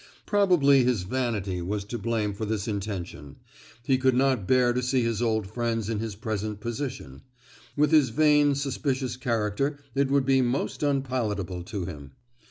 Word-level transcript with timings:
Probably 0.25 0.83
his 0.83 1.03
vanity 1.03 1.61
was 1.61 1.83
to 1.83 1.99
blame 1.99 2.33
for 2.33 2.43
this 2.43 2.67
intention: 2.67 3.35
he 3.83 3.99
could 3.99 4.15
not 4.15 4.47
bear 4.47 4.73
to 4.73 4.81
see 4.81 5.03
his 5.03 5.21
old 5.21 5.45
friends 5.45 5.91
in 5.91 5.99
his 5.99 6.15
present 6.15 6.59
position; 6.59 7.21
with 7.77 7.91
his 7.91 8.09
vain 8.09 8.55
suspicious 8.55 9.15
character 9.15 9.77
it 9.93 10.09
would 10.09 10.25
be 10.25 10.41
most 10.41 10.81
unpalatable 10.81 11.61
to 11.65 11.85
him. 11.85 12.13